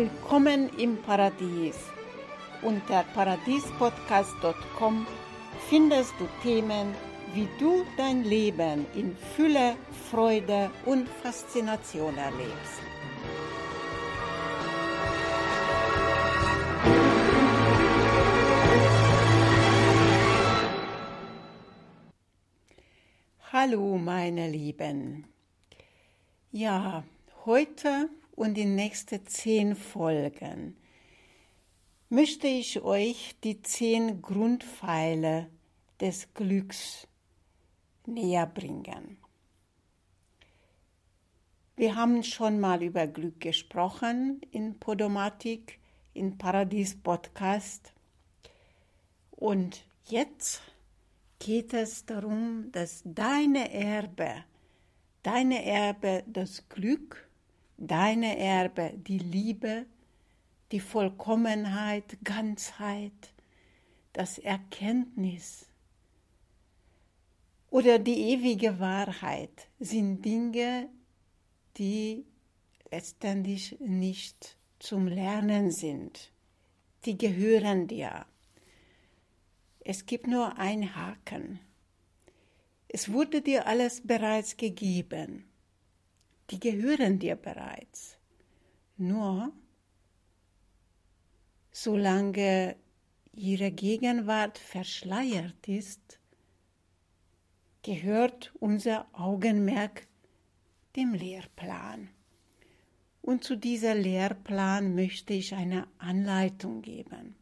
[0.00, 1.76] Willkommen im Paradies.
[2.62, 5.06] Unter paradiespodcast.com
[5.68, 6.94] findest du Themen,
[7.34, 9.76] wie du dein Leben in Fülle,
[10.10, 12.80] Freude und Faszination erlebst.
[23.52, 25.26] Hallo meine Lieben.
[26.52, 27.04] Ja,
[27.44, 28.08] heute
[28.40, 30.74] und die nächsten zehn Folgen
[32.08, 35.50] möchte ich euch die zehn Grundpfeile
[36.00, 37.06] des Glücks
[38.06, 39.18] näher bringen.
[41.76, 45.78] Wir haben schon mal über Glück gesprochen in Podomatik,
[46.14, 47.92] in Paradies Podcast.
[49.32, 50.62] Und jetzt
[51.38, 54.44] geht es darum, dass deine Erbe,
[55.22, 57.29] deine Erbe das Glück,
[57.80, 59.86] deine Erbe die Liebe,
[60.70, 63.32] die Vollkommenheit, Ganzheit,
[64.12, 65.66] das Erkenntnis
[67.70, 70.88] oder die ewige Wahrheit sind Dinge,
[71.78, 72.26] die
[72.90, 76.32] letztendlich nicht zum Lernen sind.
[77.04, 78.26] Die gehören dir.
[79.80, 81.60] Es gibt nur einen Haken.
[82.88, 85.49] Es wurde dir alles bereits gegeben.
[86.50, 88.16] Die gehören dir bereits.
[88.96, 89.52] Nur
[91.70, 92.76] solange
[93.32, 96.18] ihre Gegenwart verschleiert ist,
[97.82, 100.06] gehört unser Augenmerk
[100.96, 102.10] dem Lehrplan.
[103.22, 107.36] Und zu dieser Lehrplan möchte ich eine Anleitung geben.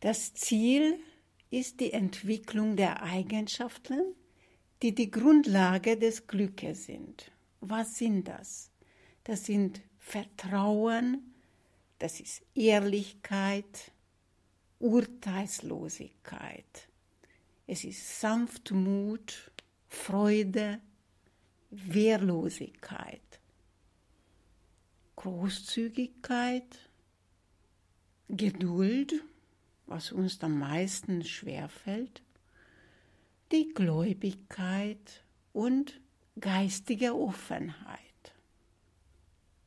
[0.00, 0.98] Das Ziel
[1.50, 4.14] ist die Entwicklung der Eigenschaften,
[4.82, 7.30] die die Grundlage des Glückes sind.
[7.60, 8.70] Was sind das?
[9.24, 11.34] Das sind Vertrauen,
[11.98, 13.92] das ist Ehrlichkeit,
[14.78, 16.88] Urteilslosigkeit.
[17.66, 19.52] Es ist Sanftmut,
[19.88, 20.80] Freude,
[21.70, 23.20] Wehrlosigkeit,
[25.16, 26.88] Großzügigkeit,
[28.28, 29.22] Geduld,
[29.86, 32.22] was uns am meisten schwerfällt,
[33.52, 36.00] die Gläubigkeit und
[36.38, 38.00] geistige Offenheit.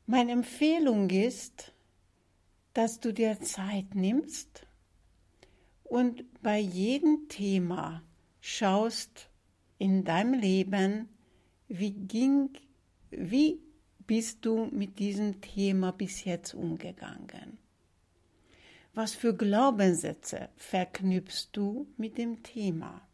[0.06, 1.72] Meine Empfehlung ist,
[2.72, 4.66] dass du dir Zeit nimmst
[5.84, 8.02] und bei jedem Thema
[8.40, 9.28] schaust
[9.78, 11.08] in deinem Leben,
[11.68, 12.50] wie ging,
[13.10, 13.60] wie
[14.06, 17.58] bist du mit diesem Thema bis jetzt umgegangen?
[18.92, 23.06] Was für Glaubenssätze verknüpfst du mit dem Thema?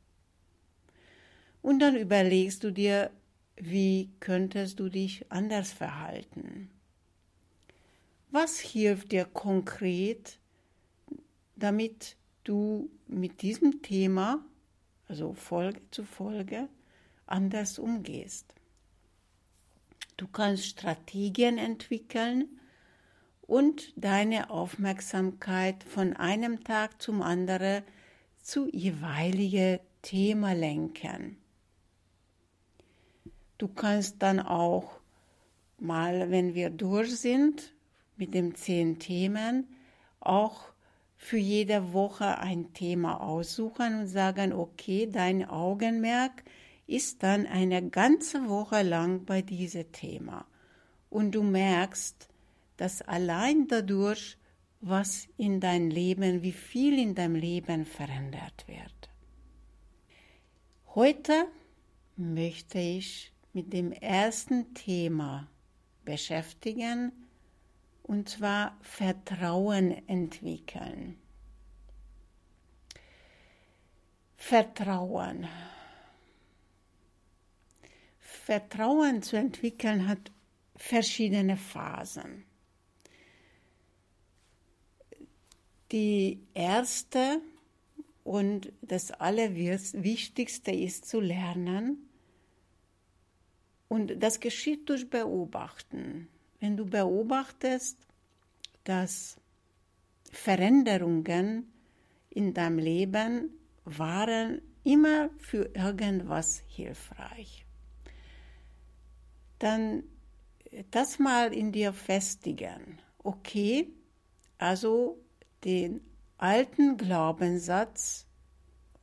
[1.63, 3.11] Und dann überlegst du dir,
[3.57, 6.71] wie könntest du dich anders verhalten?
[8.31, 10.39] Was hilft dir konkret,
[11.57, 14.45] damit du mit diesem Thema,
[15.09, 16.69] also Folge zu Folge,
[17.27, 18.55] anders umgehst?
[20.17, 22.61] Du kannst Strategien entwickeln,
[23.51, 27.83] und deine Aufmerksamkeit von einem Tag zum anderen
[28.41, 31.37] zu jeweilige Thema lenken.
[33.61, 35.01] Du kannst dann auch
[35.79, 37.75] mal, wenn wir durch sind
[38.17, 39.69] mit den zehn Themen,
[40.19, 40.63] auch
[41.19, 46.43] für jede Woche ein Thema aussuchen und sagen, okay, dein Augenmerk
[46.87, 50.47] ist dann eine ganze Woche lang bei diesem Thema.
[51.11, 52.31] Und du merkst,
[52.79, 54.39] dass allein dadurch,
[54.81, 59.11] was in dein Leben, wie viel in deinem Leben verändert wird.
[60.95, 61.45] Heute
[62.17, 65.49] möchte ich mit dem ersten Thema
[66.05, 67.13] beschäftigen,
[68.03, 71.17] und zwar Vertrauen entwickeln.
[74.37, 75.47] Vertrauen.
[78.19, 80.33] Vertrauen zu entwickeln hat
[80.75, 82.45] verschiedene Phasen.
[85.93, 87.43] Die erste
[88.25, 92.10] und das Allerwichtigste ist zu lernen.
[93.91, 96.29] Und das geschieht durch Beobachten.
[96.61, 97.99] Wenn du beobachtest,
[98.85, 99.37] dass
[100.31, 101.73] Veränderungen
[102.31, 103.51] in deinem Leben
[103.85, 107.67] waren immer für irgendwas hilfreich,
[109.59, 110.05] dann
[110.93, 113.01] das mal in dir festigen.
[113.25, 113.89] Okay,
[114.59, 115.19] also
[115.65, 116.01] den
[116.39, 118.25] alten Glaubenssatz,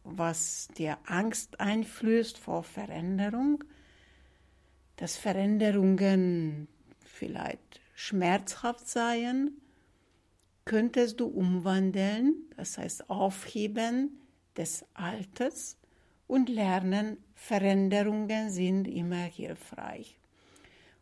[0.06, 3.66] was dir Angst einflößt vor Veränderung,
[4.98, 6.68] dass Veränderungen
[7.06, 9.52] vielleicht schmerzhaft sein,
[10.66, 14.20] könntest du umwandeln, das heißt aufheben
[14.58, 15.78] des Alters
[16.28, 20.20] und lernen, Veränderungen sind immer hilfreich.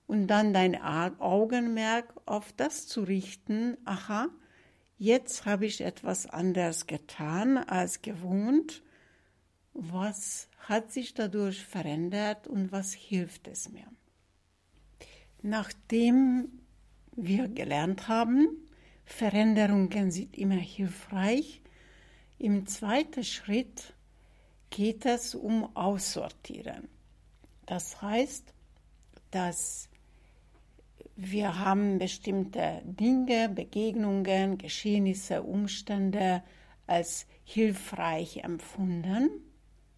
[0.07, 4.27] Und dann dein Augenmerk auf das zu richten, aha,
[4.97, 8.83] jetzt habe ich etwas anders getan als gewohnt.
[9.77, 13.85] Was hat sich dadurch verändert und was hilft es mir?
[15.41, 16.47] Nachdem
[17.11, 18.47] wir gelernt haben,
[19.03, 21.61] Veränderungen sind immer hilfreich,
[22.39, 23.93] im zweiten Schritt
[24.69, 26.87] geht es um Aussortieren.
[27.65, 28.53] Das heißt,
[29.31, 29.89] dass
[31.17, 36.43] wir haben bestimmte Dinge, Begegnungen, Geschehnisse, Umstände
[36.87, 39.44] als hilfreich empfunden,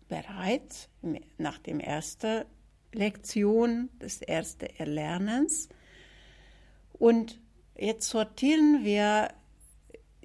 [0.08, 0.90] bereits
[1.38, 2.46] nach der ersten
[2.94, 5.70] Lektion des ersten Erlernens.
[6.94, 7.40] Und
[7.78, 9.30] jetzt sortieren wir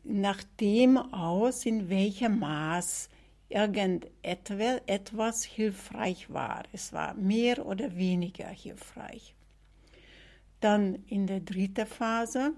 [0.05, 3.09] nach dem aus, in welchem Maß
[3.49, 6.63] irgendetwas hilfreich war.
[6.73, 9.35] Es war mehr oder weniger hilfreich.
[10.61, 12.53] Dann in der dritten Phase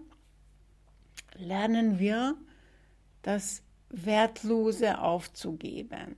[1.37, 2.37] lernen wir,
[3.23, 6.17] das Wertlose aufzugeben.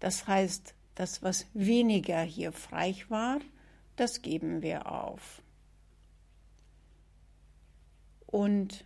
[0.00, 3.38] Das heißt, das, was weniger hilfreich war,
[3.96, 5.42] das geben wir auf.
[8.26, 8.84] Und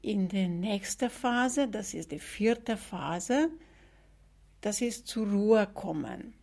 [0.00, 3.50] in der nächsten Phase, das ist die vierte Phase,
[4.60, 6.34] das ist zur Ruhe kommen.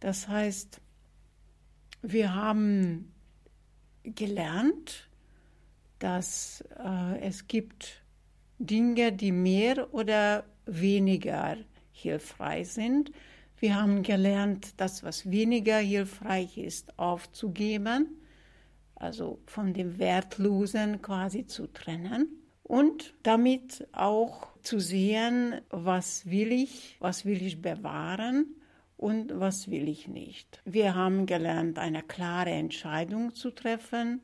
[0.00, 0.80] Das heißt,
[2.02, 3.12] wir haben
[4.02, 5.08] gelernt,
[5.98, 8.02] dass äh, es gibt
[8.58, 11.56] Dinge, die mehr oder weniger
[11.96, 13.12] hilfreich sind.
[13.58, 18.20] Wir haben gelernt, das, was weniger hilfreich ist, aufzugeben,
[18.94, 22.28] also von dem Wertlosen quasi zu trennen
[22.62, 28.56] und damit auch zu sehen, was will ich, was will ich bewahren
[28.96, 30.60] und was will ich nicht.
[30.64, 34.20] Wir haben gelernt, eine klare Entscheidung zu treffen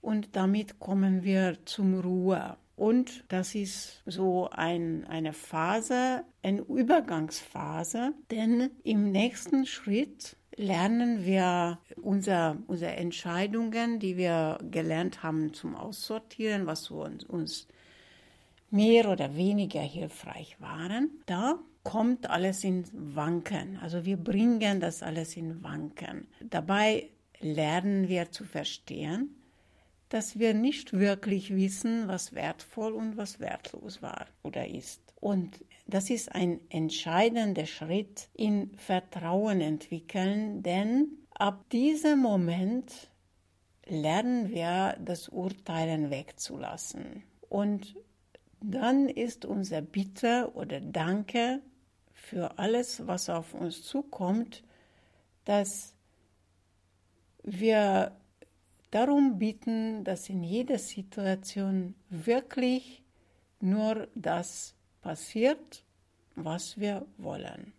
[0.00, 2.56] und damit kommen wir zum Ruhe.
[2.76, 11.78] Und das ist so ein, eine Phase, eine Übergangsphase, denn im nächsten Schritt lernen wir
[12.00, 17.68] unsere, unsere Entscheidungen, die wir gelernt haben zum Aussortieren, was uns, uns
[18.70, 21.10] mehr oder weniger hilfreich waren.
[21.26, 23.78] Da kommt alles in Wanken.
[23.80, 26.26] Also wir bringen das alles in Wanken.
[26.40, 27.10] Dabei
[27.40, 29.36] lernen wir zu verstehen,
[30.14, 35.02] dass wir nicht wirklich wissen, was wertvoll und was wertlos war oder ist.
[35.18, 43.10] Und das ist ein entscheidender Schritt in Vertrauen entwickeln, denn ab diesem Moment
[43.86, 47.24] lernen wir das Urteilen wegzulassen.
[47.48, 47.96] Und
[48.60, 51.60] dann ist unser Bitte oder Danke
[52.12, 54.62] für alles, was auf uns zukommt,
[55.44, 55.92] dass
[57.42, 58.12] wir
[58.94, 63.02] darum bitten, dass in jeder Situation wirklich
[63.60, 65.84] nur das passiert,
[66.36, 67.72] was wir wollen.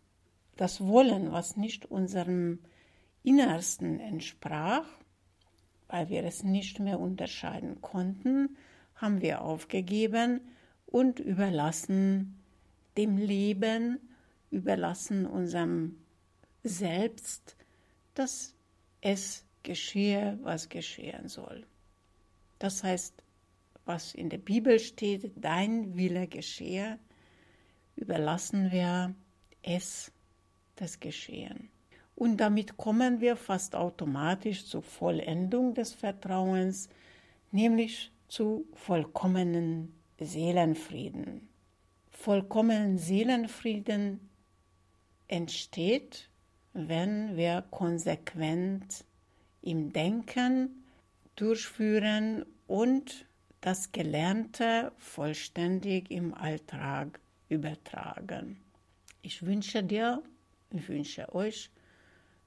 [0.58, 2.60] Das Wollen, was nicht unserem
[3.24, 4.86] Innersten entsprach,
[5.88, 8.58] weil wir es nicht mehr unterscheiden konnten,
[8.96, 10.42] haben wir aufgegeben
[10.86, 12.42] und überlassen
[12.98, 14.00] dem Leben
[14.52, 15.98] überlassen unserem
[16.64, 17.56] Selbst,
[18.14, 18.54] dass
[19.02, 21.68] es geschehe, was geschehen soll.
[22.60, 23.22] Das heißt,
[23.84, 26.98] was in der Bibel steht, dein Wille geschehe,
[27.98, 29.14] überlassen wir
[29.62, 30.12] es,
[30.76, 31.70] das Geschehen.
[32.16, 36.90] Und damit kommen wir fast automatisch zur Vollendung des Vertrauens,
[37.52, 41.50] nämlich zu vollkommenen Seelenfrieden.
[42.10, 44.30] Vollkommenen Seelenfrieden
[45.28, 46.30] entsteht,
[46.74, 49.06] wenn wir konsequent
[49.66, 50.84] im Denken
[51.36, 53.26] durchführen und
[53.62, 57.20] das Gelernte vollständig im Alltag
[57.50, 58.60] übertragen.
[59.22, 60.22] Ich wünsche dir,
[60.72, 61.72] ich wünsche euch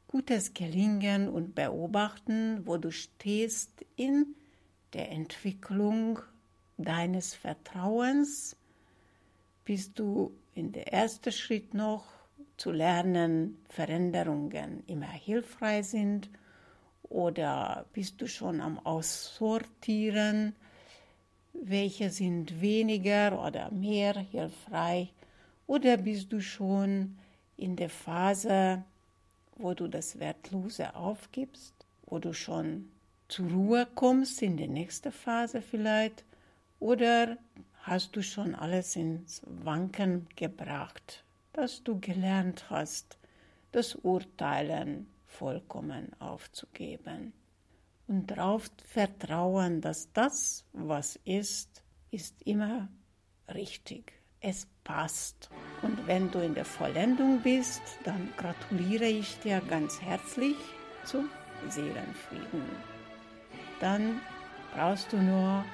[0.06, 4.34] gutes Gelingen und Beobachten, wo du stehst in
[4.92, 6.20] der Entwicklung
[6.78, 8.56] deines Vertrauens.
[9.64, 12.06] Bist du in der ersten Schritt noch
[12.56, 16.30] zu lernen, Veränderungen immer hilfreich sind?
[17.08, 20.54] Oder bist du schon am Aussortieren?
[21.52, 25.12] Welche sind weniger oder mehr hilfreich?
[25.66, 27.18] Oder bist du schon
[27.56, 28.84] in der Phase,
[29.56, 31.74] wo du das Wertlose aufgibst,
[32.06, 32.90] wo du schon
[33.28, 36.24] zur Ruhe kommst in die nächste Phase vielleicht
[36.80, 37.36] oder
[37.82, 43.18] hast du schon alles ins Wanken gebracht, dass du gelernt hast,
[43.72, 47.32] das Urteilen vollkommen aufzugeben
[48.08, 52.88] und darauf vertrauen, dass das, was ist, ist immer
[53.54, 54.12] richtig.
[54.40, 55.50] Es passt.
[55.82, 60.56] Und wenn du in der Vollendung bist, dann gratuliere ich dir ganz herzlich
[61.04, 61.28] zum
[61.68, 62.64] Seelenfrieden.
[63.80, 64.20] Dann
[64.75, 65.64] brauchst du nur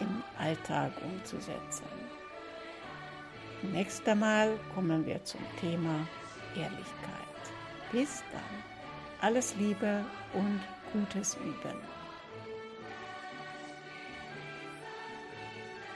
[0.00, 1.84] im Alltag umzusetzen.
[3.72, 6.06] Nächstes Mal kommen wir zum Thema
[6.56, 7.24] Ehrlichkeit.
[7.92, 8.74] Bis dann.
[9.20, 10.60] Alles Liebe und
[10.92, 11.78] Gutes üben.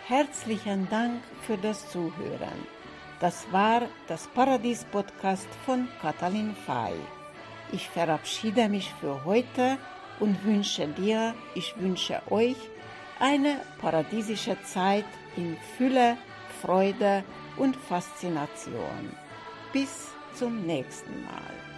[0.06, 2.66] Herzlichen Dank für das Zuhören.
[3.20, 6.94] Das war das Paradies-Podcast von Katalin Fay.
[7.72, 9.76] Ich verabschiede mich für heute
[10.20, 12.56] und wünsche dir, ich wünsche euch
[13.20, 15.04] eine paradiesische Zeit
[15.36, 16.16] in Fülle,
[16.62, 17.24] Freude
[17.56, 19.12] und Faszination.
[19.72, 21.77] Bis zum nächsten Mal.